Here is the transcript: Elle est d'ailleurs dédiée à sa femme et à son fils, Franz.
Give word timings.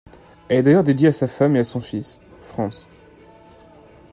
Elle 0.49 0.55
est 0.57 0.63
d'ailleurs 0.63 0.83
dédiée 0.83 1.09
à 1.09 1.11
sa 1.11 1.27
femme 1.27 1.55
et 1.55 1.59
à 1.59 1.63
son 1.63 1.79
fils, 1.79 2.21
Franz. 2.41 2.87